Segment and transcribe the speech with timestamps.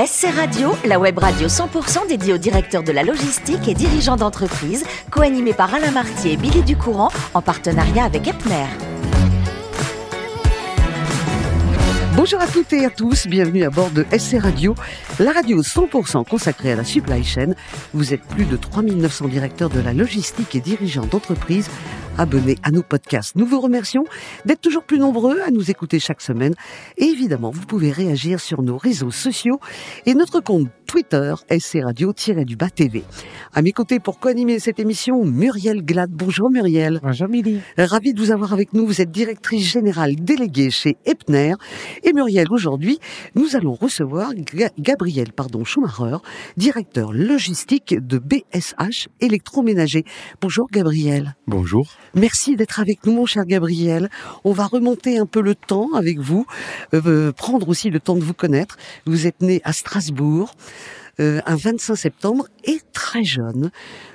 [0.00, 4.84] SC Radio, la web radio 100% dédiée aux directeurs de la logistique et dirigeants d'entreprise,
[5.10, 8.66] co-animée par Alain Martier et Billy Ducourant, en partenariat avec Epner.
[12.14, 14.76] Bonjour à toutes et à tous, bienvenue à bord de SC Radio,
[15.18, 17.54] la radio 100% consacrée à la supply chain.
[17.92, 21.68] Vous êtes plus de 3900 directeurs de la logistique et dirigeants d'entreprise
[22.18, 23.36] abonnés à nos podcasts.
[23.36, 24.04] Nous vous remercions
[24.44, 26.54] d'être toujours plus nombreux à nous écouter chaque semaine.
[26.96, 29.60] Et évidemment, vous pouvez réagir sur nos réseaux sociaux
[30.04, 33.04] et notre compte Twitter, SC Radio-du-Bas TV.
[33.54, 36.10] À mes côtés pour co-animer cette émission, Muriel Glad.
[36.10, 36.98] Bonjour Muriel.
[37.02, 37.60] Bonjour Milly.
[37.76, 38.86] Ravi de vous avoir avec nous.
[38.86, 41.54] Vous êtes directrice générale déléguée chez Epner.
[42.04, 42.98] Et Muriel, aujourd'hui,
[43.34, 44.32] nous allons recevoir
[44.78, 46.16] Gabriel pardon, Schumacher,
[46.56, 50.04] directeur logistique de BSH électroménager.
[50.40, 51.36] Bonjour Gabriel.
[51.46, 51.86] Bonjour.
[52.14, 54.08] Merci d'être avec nous, mon cher Gabriel.
[54.44, 56.46] On va remonter un peu le temps avec vous,
[56.94, 58.76] euh, prendre aussi le temps de vous connaître.
[59.06, 60.54] Vous êtes né à Strasbourg.
[61.20, 63.72] Euh, un 25 septembre et très jeune,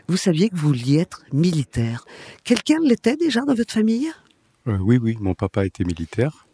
[0.07, 2.05] vous saviez que vous vouliez être militaire.
[2.45, 4.09] Quelqu'un l'était déjà dans votre famille?
[4.67, 6.47] Euh, Oui, oui, mon papa était militaire.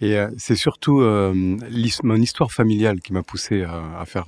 [0.00, 4.26] Et c'est surtout mon histoire familiale qui m'a poussé à, faire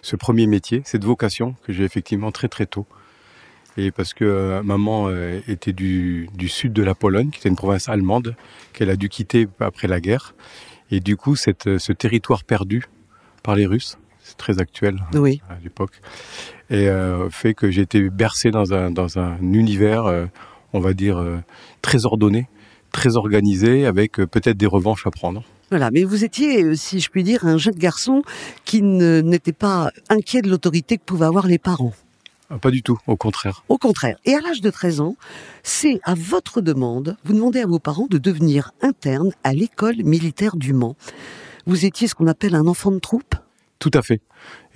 [0.00, 2.86] ce premier métier, cette vocation que j'ai effectivement très très tôt
[3.76, 7.48] et parce que euh, maman euh, était du, du, sud de la Pologne, qui était
[7.48, 8.36] une province allemande,
[8.72, 10.34] qu'elle a dû quitter après la guerre.
[10.90, 12.84] Et du coup, cette, euh, ce territoire perdu
[13.42, 15.40] par les Russes, c'est très actuel oui.
[15.48, 16.00] à l'époque,
[16.70, 20.28] et euh, fait que j'ai été bercé dans un, dans un univers,
[20.72, 21.20] on va dire,
[21.82, 22.48] très ordonné,
[22.92, 25.42] très organisé, avec peut-être des revanches à prendre.
[25.70, 28.22] Voilà, mais vous étiez, si je puis dire, un jeune garçon
[28.64, 31.94] qui n'était pas inquiet de l'autorité que pouvaient avoir les parents.
[32.54, 33.64] Ah, pas du tout, au contraire.
[33.70, 34.18] Au contraire.
[34.26, 35.16] Et à l'âge de 13 ans,
[35.62, 40.56] c'est à votre demande, vous demandez à vos parents de devenir interne à l'école militaire
[40.56, 40.94] du Mans.
[41.64, 43.36] Vous étiez ce qu'on appelle un enfant de troupe?
[43.78, 44.20] Tout à fait.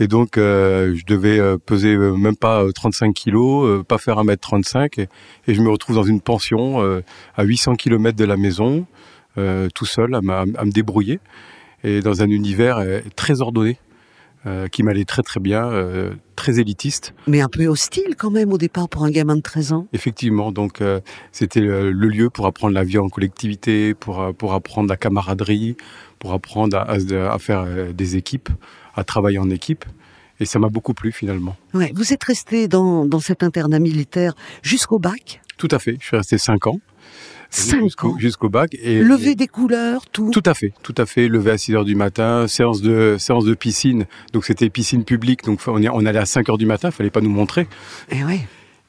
[0.01, 4.99] Et donc, euh, je devais euh, peser euh, même pas 35 kilos, pas faire 1m35,
[5.03, 5.09] et,
[5.47, 6.81] et, je me retrouve dans une pension
[7.37, 8.87] à 800 km de la maison,
[9.75, 11.21] tout seul, à, à, me débrouiller,
[11.85, 12.83] et dans un univers
[13.17, 13.79] très ordonné.
[14.47, 17.15] Euh, qui m'allait très très bien, euh, très élitiste.
[17.27, 19.89] Mais un peu hostile quand même au départ pour un gamin de 13 ans.
[19.93, 21.01] Effectivement, donc euh,
[21.33, 25.77] c'était le, lieu pour apprendre la vie en collectivité, pour, pour apprendre la camaraderie,
[26.21, 28.51] pour apprendre à, à, faire des équipes,
[28.95, 29.85] à travailler en équipe.
[30.39, 31.57] Et ça m'a beaucoup plu finalement.
[31.75, 35.41] Ouais, vous êtes resté dans, dans cet internat militaire jusqu'au bac?
[35.59, 36.79] Tout à fait, je suis resté 5 ans.
[38.19, 38.77] Jusqu'au bac.
[38.81, 40.31] Et, lever des couleurs, tout.
[40.31, 41.29] Tout à fait, tout à fait.
[41.29, 44.07] Lever à 6 heures du matin, séance de séance de piscine.
[44.33, 47.21] Donc c'était piscine publique, donc on, on allait à 5 heures du matin, fallait pas
[47.21, 47.67] nous montrer.
[48.11, 48.41] Et eh.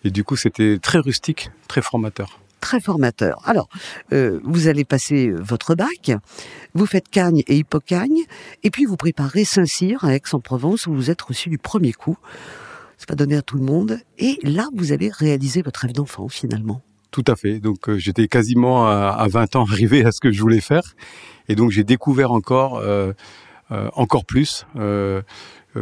[0.04, 2.40] Et du coup, c'était très rustique, très formateur.
[2.60, 3.42] Très formateur.
[3.46, 3.70] Alors,
[4.14, 6.12] euh, vous allez passer votre bac,
[6.74, 8.24] vous faites Cagne et Hippocagne,
[8.64, 12.18] et puis vous préparez Saint-Cyr à Aix-en-Provence où vous êtes reçu du premier coup.
[12.98, 14.00] C'est pas donné à tout le monde.
[14.18, 16.82] Et là, vous allez réaliser votre rêve d'enfant finalement.
[17.12, 17.60] Tout à fait.
[17.60, 20.96] Donc euh, j'étais quasiment à, 20 ans arrivé à ce que je voulais faire,
[21.48, 23.14] et donc j'ai découvert encore, euh,
[23.72, 24.66] euh, encore plus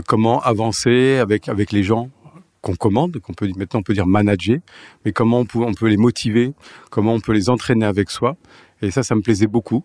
[0.08, 2.10] comment avancer avec avec les gens
[2.62, 4.60] qu'on commande, qu'on peut maintenant on peut dire manager,
[5.06, 6.54] mais comment on peut on peut les motiver,
[6.90, 8.36] comment on peut les entraîner avec soi,
[8.82, 9.84] et ça ça me plaisait beaucoup.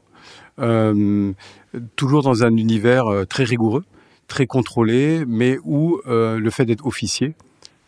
[1.96, 3.84] toujours dans un univers très rigoureux,
[4.26, 7.34] très contrôlé, mais où le fait d'être officier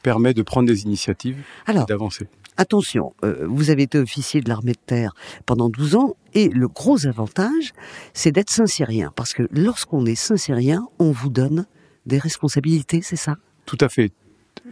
[0.03, 2.29] permet de prendre des initiatives et d'avancer.
[2.57, 5.15] Attention, euh, vous avez été officier de l'armée de terre
[5.47, 7.73] pendant 12 ans et le gros avantage,
[8.13, 9.13] c'est d'être saint-syrien.
[9.17, 11.67] Parce que lorsqu'on est saint-syrien, on vous donne
[12.05, 13.37] des responsabilités, c'est ça?
[13.65, 14.13] Tout à fait.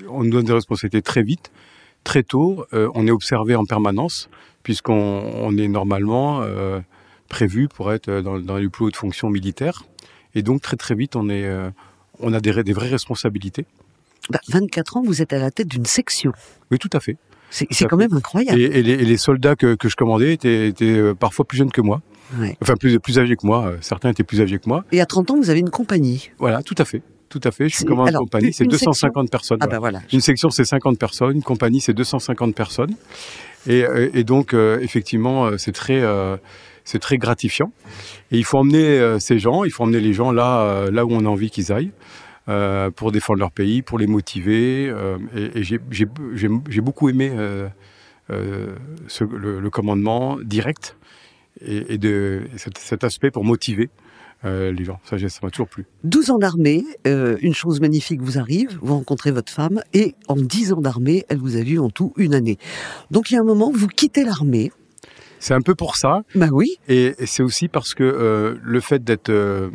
[0.09, 1.51] On nous donne des responsabilités très vite,
[2.05, 2.67] très tôt.
[2.75, 4.29] Euh, on est observé en permanence,
[4.63, 6.81] puisqu'on est normalement euh,
[7.29, 9.85] prévu pour être dans, dans, les plus hautes fonctions militaires.
[10.35, 11.51] Et donc très très vite, on, est,
[12.19, 13.65] on a des, des vraies responsabilités.
[14.49, 16.33] 24 bah, ans, vous êtes à la tête d'une section.
[16.71, 17.17] Oui, tout à fait.
[17.51, 18.59] C'est quand même incroyable.
[18.59, 22.01] Et, les, soldats que, je commandais étaient, euh, parfois plus jeunes que moi.
[22.63, 23.67] Enfin, plus, plus âgés que moi.
[23.67, 24.85] Euh, certains étaient plus âgés que moi.
[24.93, 26.31] Et à 30 ans, vous avez une compagnie.
[26.39, 27.03] Voilà, tout à fait.
[27.29, 27.69] Tout à fait.
[27.69, 29.59] Je suis commande une compagnie, c'est 250 personnes.
[29.61, 30.01] Ah bah voilà.
[30.13, 31.37] Une section, c'est 50 personnes.
[31.37, 32.95] Une compagnie, c'est 250 personnes.
[33.67, 36.03] Et, euh, et donc, effectivement, c'est très,
[36.85, 37.73] c'est très gratifiant.
[38.33, 41.25] Et il faut emmener ces gens, il faut emmener les gens là, là où on
[41.25, 41.93] a envie qu'ils aillent.
[42.51, 44.89] Euh, pour défendre leur pays, pour les motiver.
[44.89, 45.19] Euh,
[45.55, 47.69] et, j'ai beaucoup aimé euh,
[48.29, 50.97] le, commandement direct
[51.65, 52.01] et,
[52.57, 53.89] cet, aspect pour motiver.
[54.43, 54.99] les gens.
[55.05, 55.87] Ça, ça m'a toujours plu.
[56.03, 60.73] 12 ans d'armée, une chose magnifique vous arrive, vous rencontrez votre femme, et en 10
[60.73, 62.59] ans d'armée, elle vous a vu en tout une année.
[63.13, 64.73] Donc il y a un moment, vous quittez l'armée,
[65.41, 66.23] C'est un peu pour ça.
[66.35, 66.79] Bah oui.
[66.87, 69.71] Et, c'est aussi parce que euh, le fait d'être euh,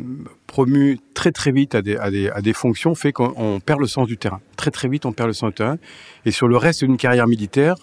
[0.46, 3.88] promu très très vite à des, à des, à des fonctions fait qu'on perd le
[3.88, 4.40] sens du terrain.
[4.56, 5.76] Très très vite, on perd le sens du terrain.
[6.24, 7.74] Et sur le reste d'une carrière militaire,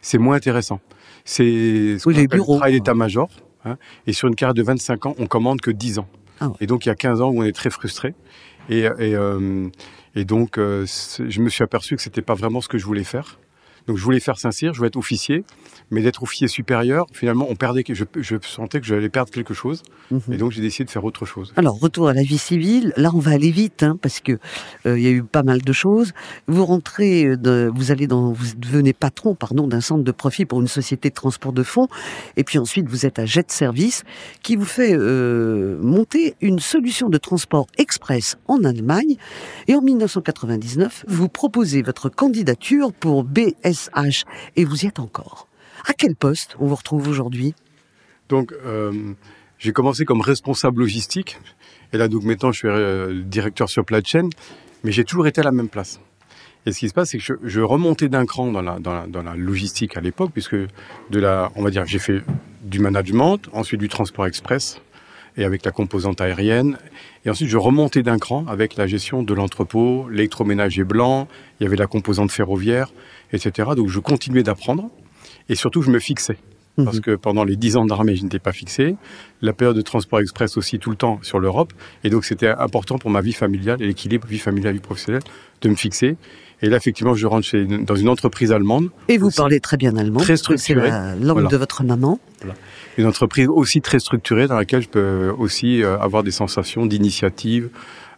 [0.00, 0.80] c'est moins intéressant.
[1.26, 2.56] C'est ce oui, les bureaux.
[2.56, 3.28] travail d'état-major.
[3.66, 6.08] Hein, et sur une carrière de 25 ans, on commande que 10 ans.
[6.40, 8.14] Ah Et donc il y a 15 ans où on est très frustré.
[8.70, 9.68] Et, et, euh,
[10.14, 13.38] et donc je me suis aperçu que c'était pas vraiment ce que je voulais faire.
[13.86, 15.44] Donc je voulais faire Saint-Cyr, je voulais être officier,
[15.90, 19.82] mais d'être officier supérieur, finalement, on perdait, je, je sentais que j'allais perdre quelque chose,
[20.10, 20.20] mhm.
[20.32, 21.52] et donc j'ai décidé de faire autre chose.
[21.56, 24.38] Alors retour à la vie civile, là on va aller vite, hein, parce que
[24.86, 26.12] euh, il y a eu pas mal de choses.
[26.48, 30.60] Vous rentrez, de, vous allez dans, vous devenez patron, pardon, d'un centre de profit pour
[30.60, 31.88] une société de transport de fonds,
[32.36, 34.02] et puis ensuite vous êtes à Jet Service,
[34.42, 39.16] qui vous fait euh, monter une solution de transport express en Allemagne,
[39.68, 43.75] et en 1999 vous proposez votre candidature pour BS
[44.56, 45.48] et vous y êtes encore.
[45.86, 47.54] À quel poste on vous retrouve aujourd'hui?
[48.28, 49.14] Donc, euh,
[49.58, 51.38] j'ai commencé comme responsable logistique.
[51.92, 54.30] Et là, donc maintenant, je suis euh, directeur sur de chaîne.
[54.84, 56.00] Mais j'ai toujours été à la même place.
[56.66, 59.36] Et ce qui se passe, c'est que je, remontais d'un cran dans la, dans la,
[59.36, 62.22] logistique à l'époque, puisque de la, on va dire, j'ai fait
[62.62, 64.80] du management, ensuite du transport express,
[65.36, 66.78] et avec la composante aérienne.
[67.24, 71.28] Et ensuite, je remontais d'un cran avec la gestion de l'entrepôt, l'électroménager blanc,
[71.60, 72.92] il y avait la composante ferroviaire
[73.32, 73.70] etc.
[73.76, 74.90] Donc je continuais d'apprendre
[75.48, 76.38] et surtout je me fixais.
[76.76, 76.84] Mhm.
[76.84, 78.96] Parce que pendant les dix ans d'armée, je n'étais pas fixé.
[79.40, 81.72] La période de transport express aussi tout le temps sur l'Europe.
[82.04, 85.22] Et donc c'était important pour ma vie familiale et l'équilibre vie familiale, vie professionnelle
[85.62, 86.16] de me fixer.
[86.62, 88.88] Et là, effectivement, je rentre chez, dans une entreprise allemande.
[89.08, 90.20] Et vous parlez très bien allemand.
[90.20, 90.80] Très structurée.
[90.80, 92.18] C'est la langue de votre maman.
[92.96, 97.68] Une entreprise aussi très structurée dans laquelle je peux aussi euh, avoir des sensations d'initiative,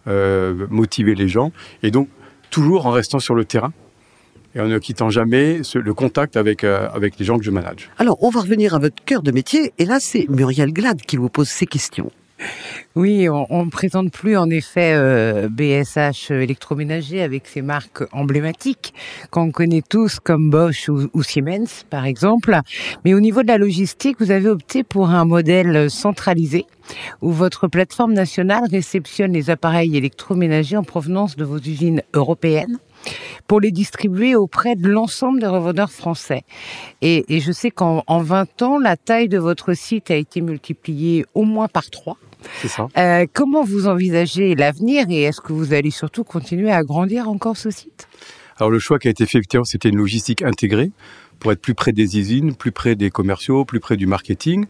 [0.07, 1.51] euh, motiver les gens.
[1.83, 2.09] Et donc,
[2.51, 3.73] toujours en restant sur le terrain
[4.59, 7.91] et en ne quittant jamais le contact avec, euh, avec les gens que je manage.
[7.99, 11.17] Alors, on va revenir à votre cœur de métier, et là, c'est Muriel Glad qui
[11.17, 12.11] vous pose ces questions.
[12.95, 14.95] Oui, on ne présente plus en effet
[15.49, 18.95] BSH euh, électroménager avec ses marques emblématiques
[19.31, 22.61] qu'on connaît tous comme Bosch ou, ou, Siemens par exemple.
[23.05, 26.67] Mais au niveau de la logistique, vous avez opté pour un modèle centralisé
[27.21, 32.79] où votre plateforme nationale réceptionne les appareils électroménagers en provenance de vos usines européennes
[33.47, 36.43] pour les distribuer auprès de l'ensemble des revendeurs français.
[37.03, 41.43] Et, je sais qu'en 20 ans, la taille de votre site a été multipliée au
[41.43, 42.19] moins par trois.
[42.61, 42.89] C'est ça.
[42.97, 47.57] Euh, comment vous envisagez l'avenir et est-ce que vous allez surtout continuer à grandir encore
[47.57, 48.09] ce site?
[48.59, 50.91] Alors le choix qui a été fait, c'était une logistique intégrée
[51.41, 54.67] pour être plus près des usines, plus près des commerciaux, plus près du marketing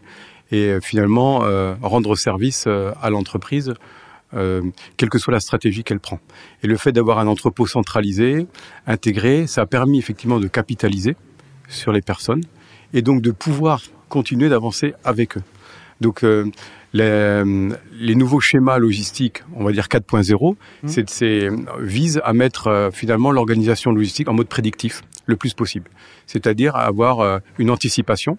[0.51, 3.73] et euh, finalement euh, rendre service à l'entreprise
[4.33, 4.61] euh,
[4.97, 6.19] quelle que soit la stratégie qu'elle prend.
[6.63, 8.47] Et le fait d'avoir un entrepôt centralisé,
[8.87, 11.15] intégré, ça a permis effectivement de capitaliser
[11.67, 12.43] sur les personnes
[12.93, 15.43] et donc de pouvoir continuer d'avancer avec eux.
[16.01, 16.49] Donc euh,
[16.93, 17.43] les,
[17.99, 20.87] les, nouveaux schémas logistiques, on va dire 4.0, mmh.
[21.07, 21.49] c'est
[21.79, 25.91] visent à mettre euh, finalement l'organisation logistique en mode prédictif le plus possible.
[26.25, 28.37] C'est-à-dire avoir euh, une anticipation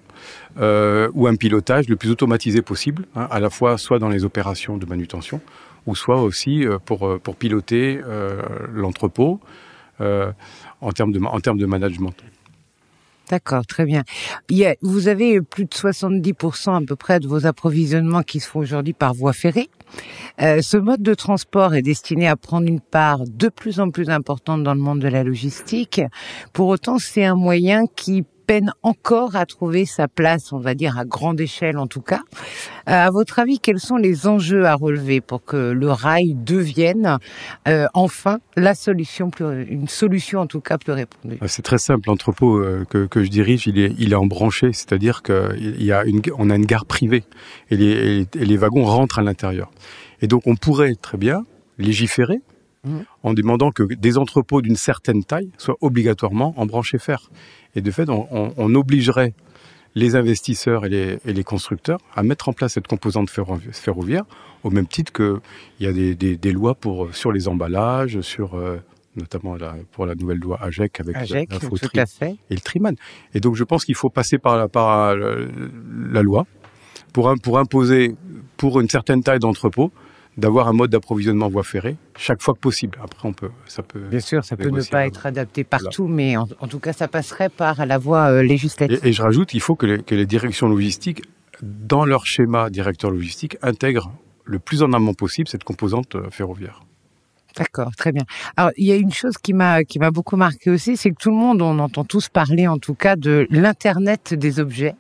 [0.59, 4.77] ou un pilotage le plus automatisé possible, hein, à la fois soit dans les opérations
[4.77, 5.41] de manutention,
[5.87, 8.43] ou soit aussi euh, pour, euh, pour piloter euh,
[8.73, 9.41] l'entrepôt
[10.81, 12.15] en, termes de, en termes de management.
[13.29, 14.03] D'accord, très bien.
[14.81, 18.95] Vous avez plus de 70% à peu près de vos approvisionnements qui se font aujourd'hui
[18.95, 19.69] par voie ferrée.
[20.39, 24.63] ce mode de transport est destiné à prendre une part de plus en plus importante
[24.63, 26.01] dans le monde de la logistique.
[26.55, 30.99] Pour autant, c'est un moyen qui peine encore à trouver sa place, on va dire
[30.99, 32.23] à grande échelle en tout cas.
[32.89, 37.19] Euh, à votre avis, quels sont les enjeux à relever pour que le rail devienne
[37.69, 42.09] euh, enfin la solution, une solution en tout cas plus répondue ah, C'est très simple.
[42.09, 46.21] L'entrepôt euh, que, je dirige, il est, il est embranché, c'est-à-dire qu'il y a une,
[46.51, 47.23] a une gare privée
[47.71, 49.71] et les wagons rentrent à l'intérieur.
[50.23, 51.45] Et donc on pourrait très bien
[51.79, 52.41] légiférer
[52.85, 52.99] mmh.
[53.23, 57.31] en demandant que des entrepôts d'une certaine taille soient obligatoirement en branché fer.
[57.75, 59.35] Et de fait, on, obligerait
[59.95, 64.25] les investisseurs et les, constructeurs à mettre en place cette composante ferroviaire,
[64.63, 65.41] au même titre qu'il
[65.81, 68.79] y a des, lois pour, sur les emballages, sur euh,
[69.17, 69.57] notamment
[69.93, 71.59] pour la nouvelle loi AGEC avec la, la
[72.51, 72.95] et le Triman.
[73.35, 76.47] Et donc je pense qu'il faut passer par, par la, loi
[77.13, 78.15] pour, pour imposer
[78.57, 79.93] pour une certaine taille d'entrepôt
[80.37, 82.99] d'avoir un mode d'approvisionnement voie ferrée chaque fois que possible.
[83.03, 84.01] Après, on peut, ça peut.
[84.01, 87.49] Bien sûr, ça peut ne pas être adapté partout, mais en, tout cas, ça passerait
[87.49, 89.01] par la voie euh, législative.
[89.05, 91.23] Et, je rajoute, il faut que les, que les, directions logistiques,
[91.63, 94.13] dans leur schéma directeur logistique, intègrent
[94.45, 96.83] le plus en amont possible cette composante euh, ferroviaire.
[97.57, 98.25] D'accord, très bien.
[98.57, 101.17] Alors, il y a une chose qui m'a qui m'a beaucoup marqué aussi, c'est que
[101.21, 104.95] tout le monde, on entend tous parler, en tout cas, de l'internet des objets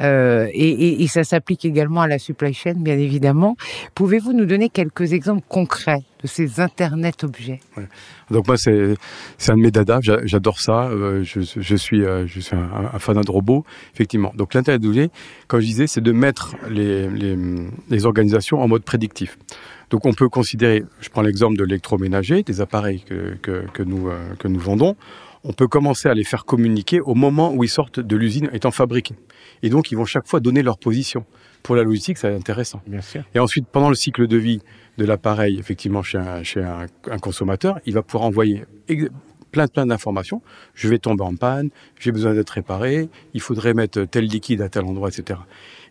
[0.00, 3.56] Euh, et, ça s'applique également à la supply chain, bien évidemment.
[3.94, 7.60] Pouvez-vous nous donner quelques exemples concrets de ces Internet objets?
[8.30, 8.96] Donc moi, c'est
[9.48, 10.00] un de mes dadas.
[10.02, 10.88] J'adore ça.
[10.88, 13.64] Euh, je, suis euh, un, un fanat de robots,
[13.94, 14.32] effectivement.
[14.36, 15.10] Donc l'Internet d'objets,
[15.46, 19.38] comme je disais, c'est de mettre les, organisations en mode prédictif.
[19.90, 24.96] Donc on peut considérer, je prends l'exemple de l'électroménager, des appareils que nous vendons,
[25.44, 28.70] on peut commencer à les faire communiquer au moment où ils sortent de l'usine étant
[28.70, 29.14] fabriqués.
[29.62, 31.24] Et donc ils vont chaque fois donner leur position.
[31.62, 32.80] Pour la logistique, c'est intéressant.
[32.86, 33.24] Bien sûr.
[33.34, 34.60] Et ensuite, pendant le cycle de vie
[34.96, 38.64] de l'appareil, effectivement, chez, un, chez un, un, consommateur, il va pouvoir envoyer
[39.50, 40.42] plein plein d'informations.
[40.74, 44.68] Je vais tomber en panne, j'ai besoin d'être réparé, il faudrait mettre tel liquide à
[44.68, 45.40] tel endroit, etc.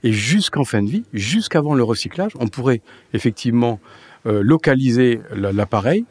[0.03, 2.81] Et jusqu'en fin de vie, jusqu'avant le recyclage, on pourrait
[3.13, 3.79] effectivement
[4.25, 6.05] euh, localiser l'appareil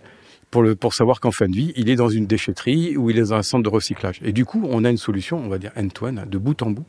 [0.50, 3.18] pour, le, pour savoir qu'en fin de vie, il est dans une déchetterie ou il
[3.18, 4.20] est dans un centre de recyclage.
[4.24, 6.86] Et du coup, on a une solution, on va dire end-to-end, de bout en bout,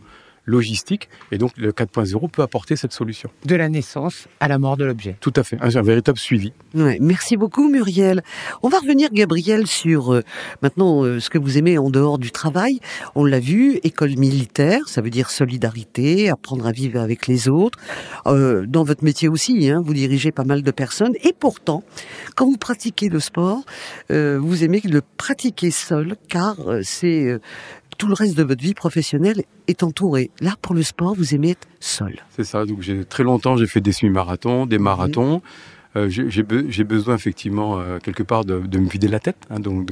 [0.48, 1.10] logistique.
[1.32, 3.30] Et donc, le 4.0 peut apporter cette solution.
[3.46, 5.16] De la naissance à la mort de l'objet.
[5.20, 5.58] Tout à fait.
[5.62, 6.54] Un, un véritable suivi.
[6.74, 8.24] Ouais, merci beaucoup, Muriel.
[8.63, 10.24] On va revenir, Gabriel, sur euh,
[10.63, 12.80] maintenant euh, ce que vous aimez en dehors du travail.
[13.13, 17.77] On l'a vu, école militaire, ça veut dire solidarité, apprendre à vivre avec les autres.
[18.25, 21.13] Euh, dans votre métier aussi, hein, vous dirigez pas mal de personnes.
[21.24, 21.84] Et pourtant,
[22.36, 23.63] quand vous pratiquez le sport,
[24.12, 27.39] euh, vous aimez le pratiquer seul, car euh, c'est
[27.98, 30.32] tout le reste de votre vie professionnelle est entouré.
[30.39, 32.24] Là, pour le sport, vous aimez être seul.
[32.30, 32.66] C'est ça.
[32.66, 35.38] Donc, j'ai très longtemps, j'ai fait des semi-marathons, des marathons.
[35.38, 35.42] Mmh.
[35.96, 39.38] Euh, j'ai be besoin effectivement euh, quelque part de, de, me vider la tête.
[39.50, 39.89] Hein, donc,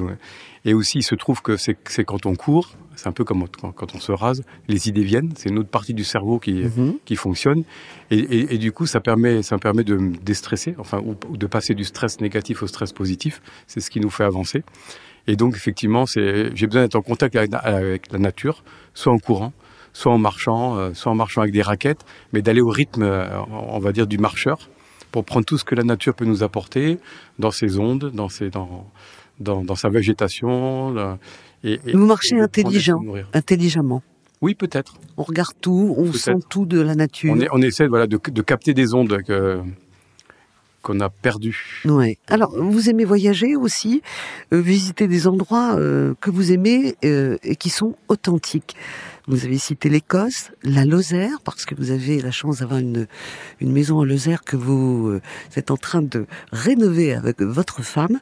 [0.63, 3.71] et aussi, il se trouve que c'est quand on court, c'est un peu comme quand,
[3.71, 5.31] quand, on se rase, les idées viennent.
[5.35, 6.95] C'est une autre partie du cerveau qui, mmh.
[7.05, 7.63] qui fonctionne.
[8.11, 11.37] Et, et, et, du coup, ça permet, ça permet de me déstresser, enfin, ou, ou
[11.37, 13.41] de passer du stress négatif au stress positif.
[13.67, 14.63] C'est ce qui nous fait avancer.
[15.27, 18.63] Et donc, effectivement, j'ai besoin d'être en contact avec, avec, la nature,
[18.93, 19.53] soit en courant,
[19.93, 23.27] soit en marchant, euh, soit en marchant avec des raquettes, mais d'aller au rythme, euh,
[23.49, 24.69] on va dire, du marcheur,
[25.11, 26.99] pour prendre tout ce que la nature peut nous apporter
[27.39, 28.85] dans ses ondes, dans, ses, dans,
[29.39, 31.17] dans, dans sa végétation.
[31.63, 33.01] Et, et, Vous marchez intelligent,
[33.33, 34.03] intelligemment.
[34.41, 34.95] Oui, peut-être.
[35.17, 37.33] On regarde tout, on sent tout de la nature.
[37.33, 39.61] On, est, on essaie voilà, de, de capter des ondes que,
[40.85, 41.81] qu'on a perdu.
[41.85, 42.19] Ouais.
[42.27, 44.03] Alors, vous aimez voyager aussi,
[44.53, 48.75] euh, visiter des endroits euh, que vous aimez euh, et qui sont authentiques.
[49.27, 53.07] Vous avez cité l'Écosse, la Lozère, parce que vous avez la chance d'avoir une,
[53.59, 55.19] une maison en Lozère que vous
[55.55, 58.19] êtes en train de rénover avec votre femme.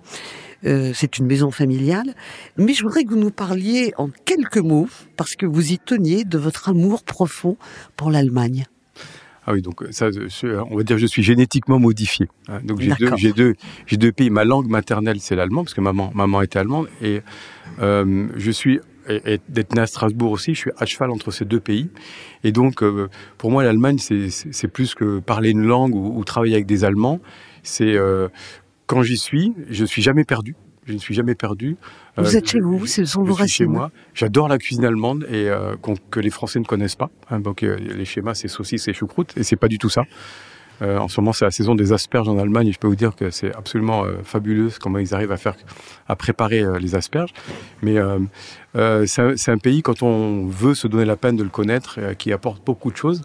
[0.63, 2.15] C'est une maison familiale.
[2.55, 6.23] Mais je voudrais que vous nous parliez en quelques mots, parce que vous y teniez,
[6.23, 7.57] de votre amour profond
[7.97, 8.63] pour l'Allemagne.
[9.45, 10.09] Ah oui, donc ça,
[10.71, 12.29] on va dire, je suis génétiquement modifié.
[12.47, 12.59] Hein.
[12.63, 14.29] Donc j'ai deux, j'ai deux, j'ai deux pays.
[14.29, 17.21] Ma langue maternelle, c'est l'allemand, parce que maman, maman était allemande, et
[17.79, 21.31] euh, je suis et, et d'être né à Strasbourg aussi, je suis à cheval entre
[21.31, 21.89] ces deux pays.
[22.43, 26.55] Et donc, euh, pour moi, l'Allemagne, c'est plus que parler une langue ou, ou travailler
[26.55, 27.19] avec des Allemands.
[27.63, 28.29] C'est euh,
[28.87, 30.55] quand j'y suis, je suis jamais perdu.
[30.85, 31.77] Je ne suis jamais perdu.
[32.17, 33.47] Vous euh, êtes chez vous, ce sont vos racines.
[33.47, 33.91] chez moi.
[34.13, 35.75] J'adore la cuisine allemande et euh,
[36.11, 37.09] que les Français ne connaissent pas.
[37.29, 40.05] Hein, donc euh, les schémas, c'est saucisses et choucroute, et c'est pas du tout ça.
[40.81, 42.95] Euh, en ce moment, c'est la saison des asperges en Allemagne, et je peux vous
[42.95, 45.55] dire que c'est absolument euh, fabuleux comment ils arrivent à faire,
[46.07, 47.33] à préparer euh, les asperges.
[47.81, 47.97] Mais
[49.05, 52.33] c'est un, un, pays quand on veut se donner la peine de le connaître, qui
[52.33, 53.21] apporte beaucoup de choses,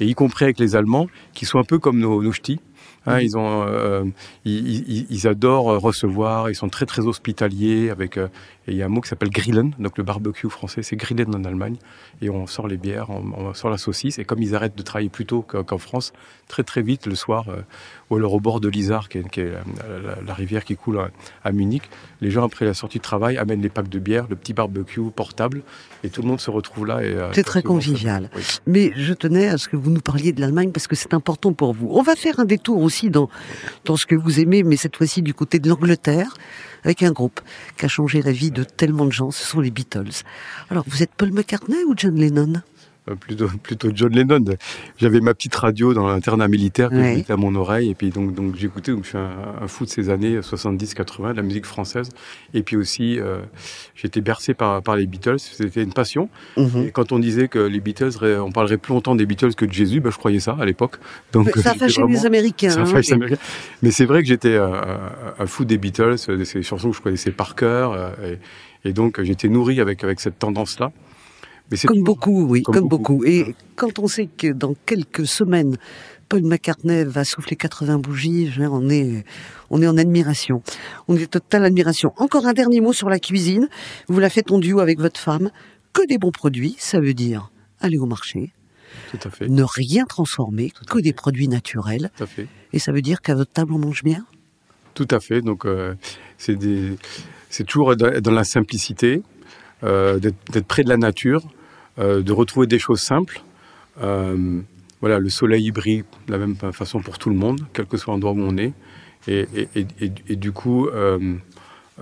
[0.00, 2.60] et y compris avec les Allemands, qui sont un peu comme nos, nos ch'tis.
[3.06, 4.04] Hein, ils, ont, euh,
[4.44, 7.90] ils, ils, adorent recevoir, ils sont très très hospitaliers.
[7.90, 8.26] Avec, euh,
[8.66, 11.32] et il y a un mot qui s'appelle Grillen, donc le barbecue français, c'est Grillen
[11.34, 11.76] en Allemagne.
[12.20, 14.18] Et on sort les bières, on, on sort la saucisse.
[14.18, 16.12] Et comme ils arrêtent de travailler plus tôt qu'en France,
[16.48, 17.62] très très vite le soir, euh,
[18.10, 20.76] ou alors au bord de l'Isar, qui est, qui est la, la, la, rivière qui
[20.76, 21.10] coule à,
[21.44, 21.84] à, Munich,
[22.20, 25.00] les gens après la sortie de travail amènent les packs de bière, le petit barbecue
[25.14, 25.62] portable,
[26.04, 26.98] et tout le monde se retrouve là.
[26.98, 28.30] Euh, c'est très convivial.
[28.34, 28.42] Oui.
[28.66, 31.52] Mais je tenais à ce que vous nous parliez de l'Allemagne parce que c'est important
[31.52, 31.88] pour vous.
[31.90, 33.28] On va faire un détour aussi dans,
[33.84, 36.34] dans ce que vous aimez, mais cette fois-ci du côté de l'Angleterre,
[36.84, 37.40] avec un groupe
[37.76, 40.22] qui a changé la vie de tellement de gens, ce sont les Beatles.
[40.70, 42.62] Alors, vous êtes Paul McCartney ou John Lennon?
[43.14, 44.44] Plutôt, plutôt John Lennon.
[44.98, 47.24] J'avais ma petite radio dans l'internat militaire que ouais.
[47.28, 49.30] à mon oreille et puis donc, donc j'écoutais, donc je suis un,
[49.62, 52.08] un, fou de ces années 70-80, de la musique française.
[52.54, 53.38] Et puis aussi, euh,
[53.94, 56.28] j'étais bercé par, par les Beatles, c'était une passion.
[56.56, 56.86] Mm -hmm.
[56.86, 59.72] Et quand on disait que les Beatles, on parlerait plus longtemps des Beatles que de
[59.72, 60.96] Jésus, ben, je croyais ça à l'époque.
[61.32, 62.18] Donc ça fâchait vraiment...
[62.18, 62.70] les Américains.
[62.70, 63.42] Ça hein, les Américains.
[63.82, 64.72] Mais c'est vrai que j'étais un,
[65.38, 67.86] un, fou des Beatles, ces chansons que je connaissais par cœur.
[68.24, 68.38] Et,
[68.88, 70.90] et donc j'étais nourri avec, avec cette tendance-là.
[71.86, 73.14] Comme beaucoup, oui, comme, comme beaucoup.
[73.18, 73.24] beaucoup.
[73.24, 75.76] Et quand on sait que dans quelques semaines,
[76.28, 79.24] Paul McCartney va souffler 80 bougies, on est,
[79.70, 80.62] on est en admiration.
[81.08, 82.12] On est totale admiration.
[82.16, 83.68] Encore un dernier mot sur la cuisine.
[84.08, 85.50] Vous la faites en duo avec votre femme.
[85.92, 88.52] Que des bons produits, ça veut dire aller au marché,
[89.10, 89.48] Tout à fait.
[89.48, 92.10] ne rien transformer, que des produits naturels.
[92.16, 92.46] Tout à fait.
[92.72, 94.24] Et ça veut dire qu'à votre table, on mange bien?
[94.94, 95.42] Tout à fait.
[95.42, 95.94] Donc, euh,
[96.38, 96.96] c'est des-
[97.66, 99.22] toujours dans, la simplicité,
[99.84, 101.42] euh, d'être près de la nature,
[101.98, 103.40] de retrouver des choses simples.
[104.02, 104.60] Euh,
[105.00, 107.96] voilà, le soleil il brille de la même façon pour tout le monde, quel que
[107.96, 108.72] soit l'endroit où on est.
[109.28, 111.34] Et, et- du coup, euh,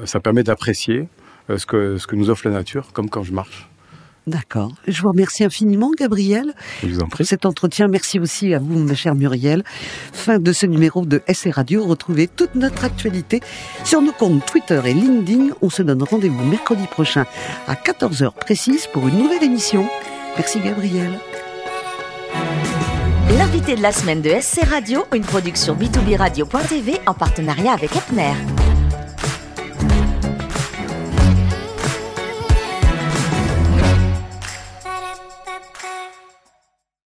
[0.04, 1.08] ça permet d'apprécier
[1.50, 3.68] euh, ce, que, ce que nous offre la nature, comme quand je marche.
[4.26, 4.72] D'accord.
[4.88, 7.26] Je vous remercie infiniment, Gabriel, Je vous en pour prie.
[7.26, 7.88] cet entretien.
[7.88, 9.62] Merci aussi à vous, ma chère Muriel.
[10.14, 11.84] Fin de ce numéro de SR Radio.
[11.84, 13.40] Retrouvez toute notre actualité
[13.84, 15.48] sur nos comptes Twitter et LinkedIn.
[15.60, 17.26] On se donne rendez-vous mercredi prochain
[17.68, 19.86] à 14h précise pour une nouvelle émission.
[20.36, 21.18] Merci, Gabriel.
[23.38, 28.32] L'invité de la semaine de SC Radio, une production b2b radio.tv en partenariat avec Epner.